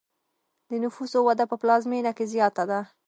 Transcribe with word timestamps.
د 0.69 0.71
نفوسو 0.83 1.19
وده 1.27 1.45
په 1.51 1.55
پلازمینه 1.61 2.11
کې 2.17 2.25
زیاته 2.33 2.63
ده. 2.69 2.79